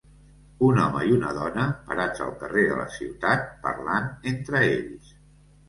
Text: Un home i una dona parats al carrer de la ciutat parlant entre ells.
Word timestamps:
Un 0.67 0.79
home 0.83 1.01
i 1.09 1.13
una 1.15 1.33
dona 1.39 1.65
parats 1.91 2.25
al 2.27 2.33
carrer 2.41 2.65
de 2.71 2.81
la 2.81 2.89
ciutat 2.97 3.47
parlant 3.69 4.11
entre 4.35 4.67
ells. 4.75 5.17